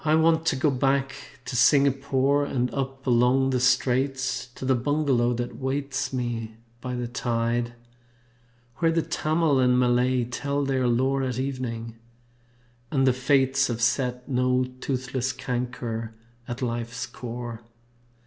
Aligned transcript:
I 0.03 0.15
want 0.15 0.47
to 0.47 0.55
go 0.55 0.71
back 0.71 1.13
to 1.45 1.55
Singapore 1.55 2.43
And 2.43 2.73
up 2.73 3.05
along 3.05 3.51
the 3.51 3.59
Straits 3.59 4.47
To 4.55 4.65
the 4.65 4.73
bungalow 4.73 5.33
that 5.33 5.59
waits 5.59 6.11
me 6.11 6.55
by 6.81 6.95
the 6.95 7.07
tide. 7.07 7.75
Where 8.77 8.91
the 8.91 9.03
Tamil 9.03 9.59
and 9.59 9.77
Malay 9.79 10.23
tell 10.23 10.65
their 10.65 10.87
lore 10.87 11.21
At 11.21 11.37
evening 11.37 11.99
and 12.89 13.05
the 13.05 13.13
fates 13.13 13.67
Have 13.67 13.79
set 13.79 14.27
no 14.27 14.65
soothless 14.83 15.31
canker 15.33 16.15
at 16.47 16.63
life's 16.63 17.05
core. 17.05 17.61